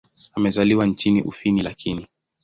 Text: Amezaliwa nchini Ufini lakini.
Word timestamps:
Amezaliwa 0.33 0.85
nchini 0.85 1.21
Ufini 1.21 1.61
lakini. 1.61 2.07